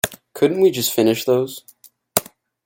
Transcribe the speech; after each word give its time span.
Couldn't 0.33 0.61
we 0.61 0.71
just 0.71 0.91
finish 0.91 1.25
those? 1.25 1.63